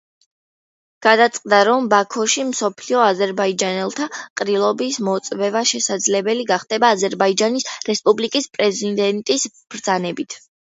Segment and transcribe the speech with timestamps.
[1.05, 4.09] გადაწყდა, რომ ბაქოში მსოფლიო აზერბაიჯანელთა
[4.43, 10.43] ყრილობის მოწვევა შესაძლებელი გახდება აზერბაიჯანის რესპუბლიკის პრეზიდენტის ბრძანებით.